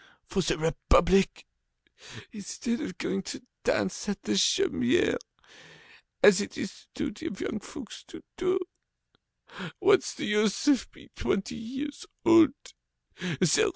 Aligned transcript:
For 0.25 0.41
the 0.41 0.57
Republic! 0.57 1.45
Instead 2.31 2.81
of 2.81 2.97
going 2.97 3.21
to 3.21 3.43
dance 3.63 4.09
at 4.09 4.23
the 4.23 4.31
Chaumière, 4.31 5.17
as 6.23 6.41
it 6.41 6.57
is 6.57 6.87
the 6.95 7.03
duty 7.03 7.27
of 7.27 7.39
young 7.39 7.59
folks 7.59 8.03
to 8.05 8.23
do! 8.35 8.57
What's 9.77 10.15
the 10.15 10.25
use 10.25 10.67
of 10.67 10.91
being 10.91 11.09
twenty 11.15 11.53
years 11.55 12.07
old? 12.25 12.55